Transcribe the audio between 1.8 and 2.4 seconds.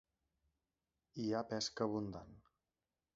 abundant.